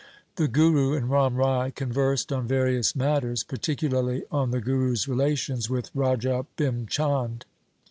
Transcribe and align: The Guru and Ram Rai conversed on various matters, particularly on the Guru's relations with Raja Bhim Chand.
The 0.37 0.47
Guru 0.47 0.93
and 0.95 1.11
Ram 1.11 1.35
Rai 1.35 1.69
conversed 1.69 2.31
on 2.33 2.47
various 2.47 2.95
matters, 2.95 3.43
particularly 3.43 4.23
on 4.31 4.49
the 4.49 4.59
Guru's 4.59 5.07
relations 5.07 5.69
with 5.69 5.91
Raja 5.93 6.47
Bhim 6.57 6.87
Chand. 6.89 7.45